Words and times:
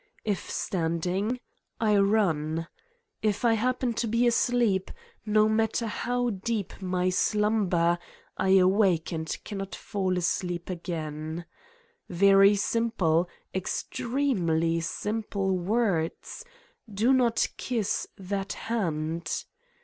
If 0.25 0.49
standing, 0.49 1.39
I 1.79 1.95
run. 1.97 2.67
If 3.21 3.45
I 3.45 3.53
happen 3.53 3.93
to 3.93 4.07
be 4.07 4.25
asleep, 4.25 4.89
no 5.27 5.47
mat 5.47 5.73
ter 5.73 5.85
how 5.85 6.31
deep 6.31 6.81
my 6.81 7.11
slumber, 7.11 7.99
I 8.35 8.57
awake 8.57 9.11
and 9.13 9.37
cannot 9.43 9.75
fall 9.75 10.17
asleep 10.17 10.71
again. 10.71 11.45
Very 12.09 12.55
simple, 12.55 13.29
extremely 13.53 14.79
simple 14.81 15.55
words: 15.55 16.45
Do 16.91 17.13
not 17.13 17.47
kiss 17.57 18.07
that 18.17 18.53
hand! 18.53 19.45